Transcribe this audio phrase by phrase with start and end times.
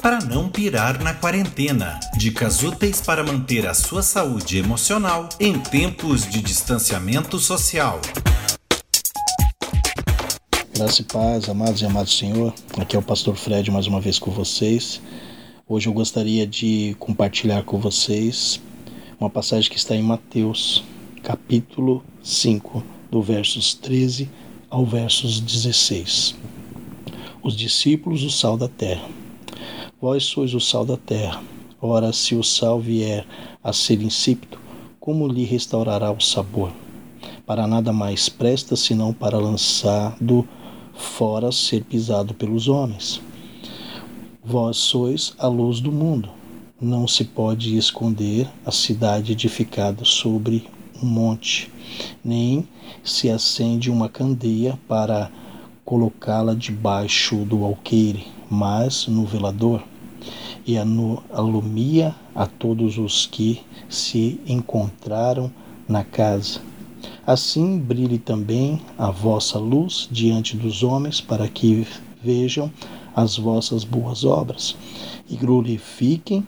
[0.00, 1.98] para não pirar na quarentena.
[2.16, 8.00] Dicas úteis para manter a sua saúde emocional em tempos de distanciamento social.
[10.74, 12.54] Graça e paz, amados e amados Senhor.
[12.78, 15.00] Aqui é o pastor Fred mais uma vez com vocês.
[15.68, 18.60] Hoje eu gostaria de compartilhar com vocês
[19.18, 20.84] uma passagem que está em Mateus,
[21.24, 24.30] capítulo 5, do versos 13
[24.70, 26.36] ao versos 16.
[27.42, 29.08] Os discípulos, o sal da terra.
[30.00, 31.42] Vós sois o sal da terra.
[31.82, 33.26] Ora, se o sal vier
[33.64, 34.56] a ser insípido,
[35.00, 36.70] como lhe restaurará o sabor?
[37.44, 40.46] Para nada mais presta senão para lançado
[40.94, 43.20] fora ser pisado pelos homens.
[44.44, 46.30] Vós sois a luz do mundo.
[46.80, 50.64] Não se pode esconder a cidade edificada sobre
[51.02, 51.72] um monte,
[52.24, 52.68] nem
[53.02, 55.28] se acende uma candeia para
[55.84, 59.82] colocá-la debaixo do alqueire, mas no velador,
[60.66, 65.50] e alumia a todos os que se encontraram
[65.88, 66.60] na casa.
[67.26, 71.86] Assim brilhe também a vossa luz diante dos homens, para que
[72.22, 72.70] vejam
[73.14, 74.76] as vossas boas obras
[75.28, 76.46] e glorifiquem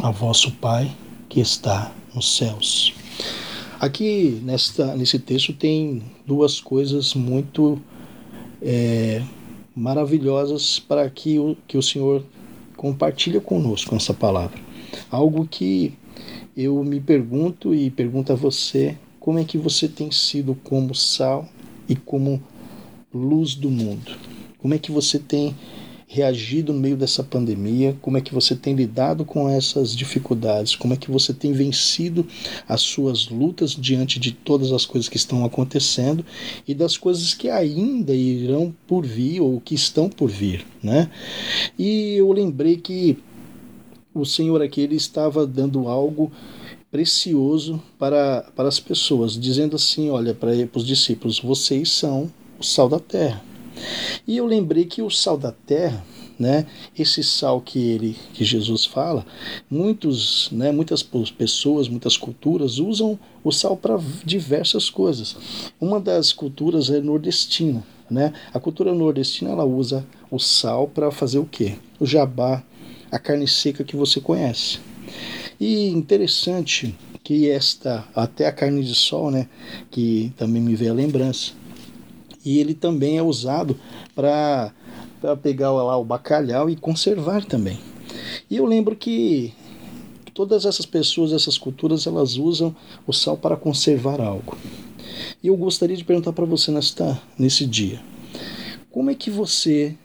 [0.00, 0.90] a vosso Pai
[1.28, 2.94] que está nos céus.
[3.80, 7.80] Aqui nesta, nesse texto tem duas coisas muito
[8.60, 9.22] é,
[9.74, 12.24] maravilhosas para que o, que o Senhor
[12.76, 14.58] compartilha conosco essa palavra.
[15.10, 15.94] Algo que
[16.56, 21.48] eu me pergunto e pergunto a você, como é que você tem sido como sal
[21.88, 22.42] e como
[23.14, 24.16] luz do mundo?
[24.58, 25.54] Como é que você tem
[26.12, 30.92] reagido no meio dessa pandemia, como é que você tem lidado com essas dificuldades, como
[30.92, 32.26] é que você tem vencido
[32.68, 36.22] as suas lutas diante de todas as coisas que estão acontecendo
[36.68, 41.10] e das coisas que ainda irão por vir ou que estão por vir, né?
[41.78, 43.16] E eu lembrei que
[44.14, 46.30] o Senhor aqui ele estava dando algo
[46.90, 52.86] precioso para, para as pessoas, dizendo assim, olha, para os discípulos, vocês são o sal
[52.86, 53.51] da terra.
[54.26, 56.04] E eu lembrei que o sal da terra,
[56.38, 56.66] né,
[56.98, 59.24] esse sal que ele que Jesus fala,
[59.70, 61.02] muitos, né, muitas
[61.36, 65.36] pessoas, muitas culturas usam o sal para diversas coisas.
[65.80, 68.32] Uma das culturas é nordestina, né?
[68.52, 71.74] A cultura nordestina ela usa o sal para fazer o quê?
[71.98, 72.62] O jabá,
[73.10, 74.78] a carne seca que você conhece.
[75.60, 79.48] E interessante que esta até a carne de sol, né,
[79.90, 81.52] que também me veio a lembrança
[82.44, 83.78] e ele também é usado
[84.14, 84.72] para
[85.42, 87.78] pegar lá o bacalhau e conservar também.
[88.50, 89.52] E eu lembro que
[90.34, 92.74] todas essas pessoas, essas culturas, elas usam
[93.06, 94.56] o sal para conservar algo.
[95.42, 98.00] E eu gostaria de perguntar para você nesta, nesse dia:
[98.90, 99.96] como é que você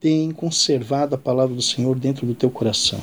[0.00, 3.02] tem conservado a palavra do Senhor dentro do teu coração?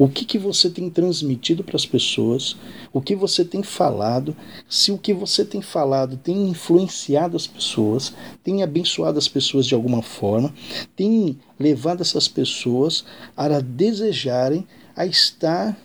[0.00, 2.56] O que, que você tem transmitido para as pessoas,
[2.90, 4.34] o que você tem falado,
[4.66, 9.74] se o que você tem falado tem influenciado as pessoas, tem abençoado as pessoas de
[9.74, 10.54] alguma forma,
[10.96, 13.04] tem levado essas pessoas
[13.36, 14.66] a desejarem
[14.96, 15.78] a estar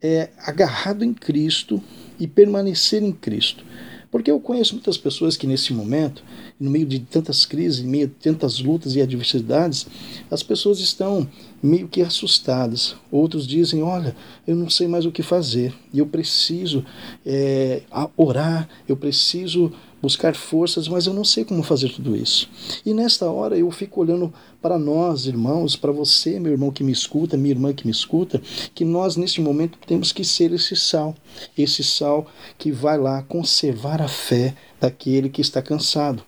[0.00, 1.82] é, agarrado em Cristo
[2.16, 3.64] e permanecer em Cristo.
[4.08, 6.22] Porque eu conheço muitas pessoas que nesse momento,
[6.58, 9.86] no meio de tantas crises, em meio de tantas lutas e adversidades,
[10.30, 11.28] as pessoas estão
[11.62, 12.96] meio que assustadas.
[13.10, 14.16] Outros dizem: Olha,
[14.46, 16.84] eu não sei mais o que fazer, eu preciso
[17.24, 17.82] é,
[18.16, 19.72] orar, eu preciso
[20.02, 22.48] buscar forças, mas eu não sei como fazer tudo isso.
[22.84, 24.32] E nesta hora eu fico olhando
[24.62, 28.40] para nós, irmãos, para você, meu irmão que me escuta, minha irmã que me escuta,
[28.74, 31.14] que nós neste momento temos que ser esse sal,
[31.56, 32.26] esse sal
[32.58, 36.22] que vai lá conservar a fé daquele que está cansado,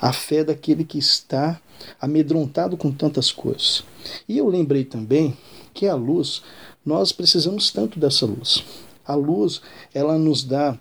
[0.00, 1.60] a fé daquele que está
[2.00, 3.84] amedrontado com tantas coisas.
[4.28, 5.36] E eu lembrei também
[5.72, 6.42] que a luz,
[6.84, 8.64] nós precisamos tanto dessa luz.
[9.06, 9.60] A luz,
[9.94, 10.78] ela nos dá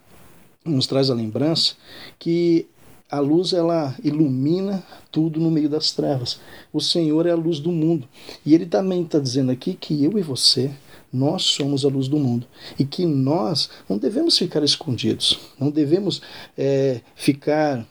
[0.65, 1.75] nos traz a lembrança
[2.17, 2.67] que
[3.09, 6.39] a luz ela ilumina tudo no meio das trevas.
[6.73, 8.07] O Senhor é a luz do mundo.
[8.43, 10.71] E ele também está dizendo aqui que eu e você,
[11.13, 12.47] nós somos a luz do mundo.
[12.79, 16.21] E que nós não devemos ficar escondidos, não devemos
[16.57, 17.85] é, ficar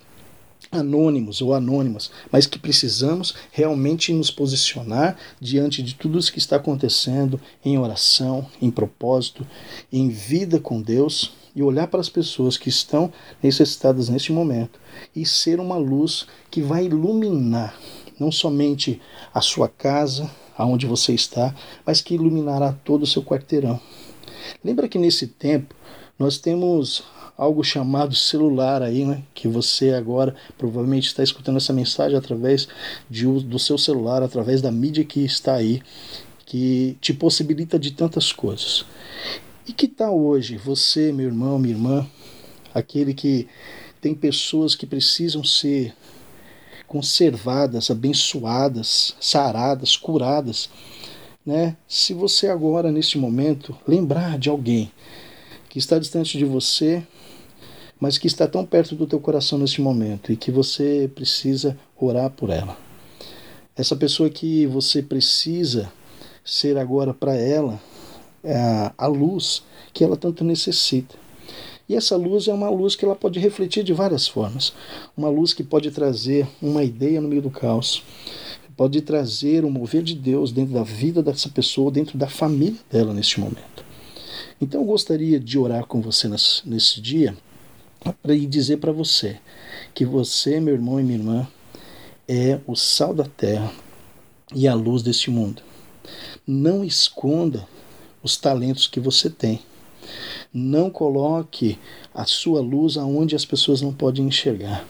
[0.74, 6.56] anônimos ou anônimas, mas que precisamos realmente nos posicionar diante de tudo isso que está
[6.56, 9.46] acontecendo em oração, em propósito,
[9.92, 13.12] em vida com Deus e olhar para as pessoas que estão
[13.42, 14.80] necessitadas neste momento
[15.14, 17.78] e ser uma luz que vai iluminar
[18.18, 19.00] não somente
[19.32, 21.54] a sua casa, aonde você está,
[21.84, 23.80] mas que iluminará todo o seu quarteirão.
[24.62, 25.74] Lembra que nesse tempo
[26.18, 27.02] nós temos
[27.36, 29.22] algo chamado celular aí, né?
[29.34, 32.68] Que você agora provavelmente está escutando essa mensagem através
[33.10, 35.82] de, do seu celular, através da mídia que está aí,
[36.46, 38.84] que te possibilita de tantas coisas.
[39.66, 42.06] E que tal hoje você, meu irmão, minha irmã,
[42.72, 43.48] aquele que
[44.00, 45.94] tem pessoas que precisam ser
[46.86, 50.70] conservadas, abençoadas, saradas, curadas,
[51.44, 51.76] né?
[51.88, 54.92] Se você agora neste momento lembrar de alguém
[55.74, 57.02] que está distante de você,
[57.98, 62.30] mas que está tão perto do teu coração neste momento e que você precisa orar
[62.30, 62.78] por ela.
[63.74, 65.92] Essa pessoa que você precisa
[66.44, 67.80] ser agora para ela
[68.44, 71.16] é a luz que ela tanto necessita.
[71.88, 74.72] E essa luz é uma luz que ela pode refletir de várias formas.
[75.16, 78.00] Uma luz que pode trazer uma ideia no meio do caos,
[78.76, 83.12] pode trazer o mover de Deus dentro da vida dessa pessoa, dentro da família dela
[83.12, 83.83] neste momento.
[84.60, 86.28] Então eu gostaria de orar com você
[86.64, 87.36] nesse dia
[88.22, 89.38] para dizer para você
[89.94, 91.48] que você, meu irmão e minha irmã,
[92.28, 93.72] é o sal da terra
[94.54, 95.62] e a luz deste mundo.
[96.46, 97.66] Não esconda
[98.22, 99.60] os talentos que você tem.
[100.52, 101.78] Não coloque
[102.14, 104.86] a sua luz aonde as pessoas não podem enxergar.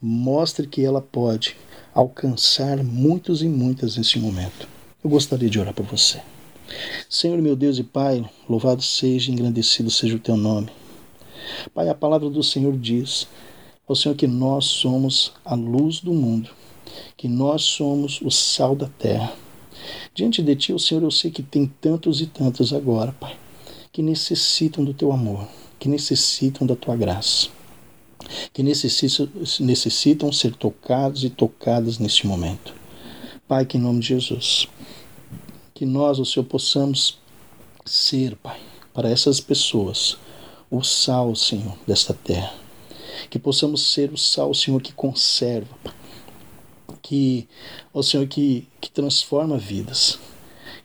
[0.00, 1.56] Mostre que ela pode
[1.94, 4.68] alcançar muitos e muitas neste momento.
[5.02, 6.20] Eu gostaria de orar por você.
[7.08, 10.68] Senhor meu Deus e Pai, louvado seja e engrandecido seja o teu nome.
[11.74, 13.28] Pai, a palavra do Senhor diz
[13.88, 16.50] ao Senhor que nós somos a luz do mundo,
[17.16, 19.32] que nós somos o sal da terra.
[20.14, 23.36] Diante de Ti, o Senhor, eu sei que tem tantos e tantos agora, Pai,
[23.92, 25.46] que necessitam do Teu amor,
[25.78, 27.48] que necessitam da Tua graça,
[28.52, 29.28] que necessitam,
[29.60, 32.74] necessitam ser tocados e tocadas neste momento.
[33.46, 34.66] Pai, que em nome de Jesus,
[35.76, 37.18] que nós, o Senhor, possamos
[37.84, 38.58] ser, Pai,
[38.92, 40.16] para essas pessoas,
[40.68, 42.52] o sal, Senhor, desta terra.
[43.30, 45.94] Que possamos ser o sal, Senhor, que conserva, Pai
[47.06, 47.46] que,
[47.94, 50.18] ó Senhor, que, que transforma vidas,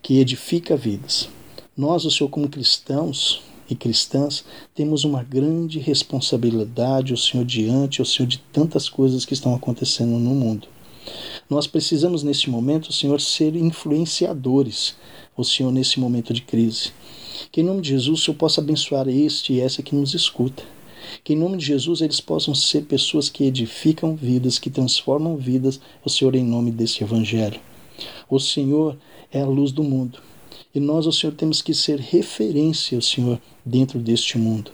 [0.04, 1.28] que edifica vidas.
[1.76, 4.46] Nós, o Senhor, como cristãos e cristãs,
[4.76, 10.20] temos uma grande responsabilidade, o Senhor, diante, o Senhor, de tantas coisas que estão acontecendo
[10.20, 10.68] no mundo.
[11.52, 14.96] Nós precisamos, neste momento, Senhor, ser influenciadores,
[15.36, 16.94] o Senhor, nesse momento de crise.
[17.52, 20.64] Que em nome de Jesus o Senhor possa abençoar este e essa que nos escuta
[21.24, 25.82] que em nome de Jesus eles possam ser pessoas que edificam vidas, que transformam vidas,
[26.06, 27.60] o Senhor, em nome desse Evangelho.
[28.30, 28.98] O Senhor
[29.32, 30.20] é a luz do mundo.
[30.74, 34.72] E nós, o Senhor, temos que ser referência, o Senhor, dentro deste mundo.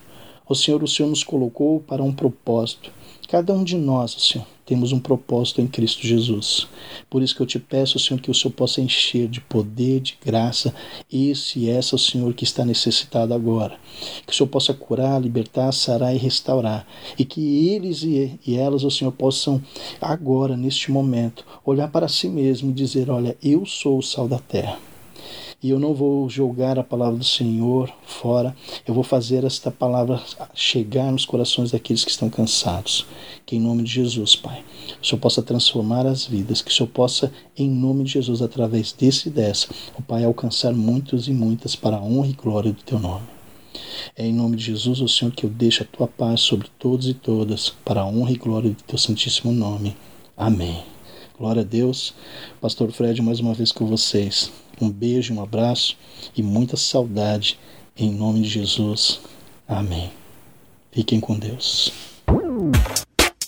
[0.48, 2.92] O Senhor, o Senhor nos colocou para um propósito.
[3.28, 6.66] Cada um de nós, Senhor, temos um propósito em Cristo Jesus.
[7.10, 10.18] Por isso que eu te peço, Senhor, que o Senhor possa encher de poder, de
[10.26, 10.74] graça,
[11.12, 13.78] esse e essa, Senhor, que está necessitado agora.
[14.26, 16.88] Que o Senhor possa curar, libertar, sarar e restaurar.
[17.20, 19.62] E que eles e, e elas, o Senhor, possam
[20.00, 24.40] agora, neste momento, olhar para si mesmo e dizer: Olha, eu sou o sal da
[24.40, 24.87] terra
[25.62, 28.56] e eu não vou jogar a palavra do Senhor fora,
[28.86, 30.22] eu vou fazer esta palavra
[30.54, 33.08] chegar nos corações daqueles que estão cansados.
[33.46, 34.64] Que em nome de Jesus, Pai,
[35.02, 38.92] o Senhor possa transformar as vidas, que o Senhor possa, em nome de Jesus, através
[38.92, 39.68] desse e dessa,
[39.98, 43.26] o Pai, alcançar muitos e muitas para a honra e glória do Teu nome.
[44.16, 47.08] É em nome de Jesus, o Senhor, que eu deixo a Tua paz sobre todos
[47.08, 49.96] e todas, para a honra e glória do Teu Santíssimo nome.
[50.36, 50.84] Amém.
[51.38, 52.14] Glória a Deus.
[52.62, 54.52] Pastor Fred, mais uma vez com vocês.
[54.80, 55.98] Um beijo, um abraço
[56.36, 57.58] e muita saudade
[57.96, 59.20] em nome de Jesus.
[59.68, 60.12] Amém.
[60.92, 62.17] Fiquem com Deus